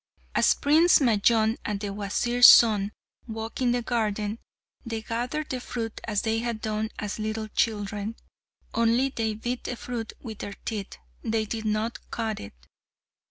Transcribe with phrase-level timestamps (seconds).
[0.33, 2.91] As Prince Majnun and the Wazir's son
[3.27, 4.39] walked in the garden,
[4.83, 8.15] they gathered the fruit as they had done as little children,
[8.73, 12.53] only they bit the fruit with their teeth; they did not cut it.